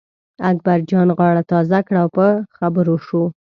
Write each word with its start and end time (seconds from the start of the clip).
اکبرجان 0.51 1.07
غاړه 1.17 1.43
تازه 1.51 1.79
کړه 1.87 1.99
او 2.03 2.09
په 2.17 2.27
خبرو 2.57 2.95
شو. 3.07 3.23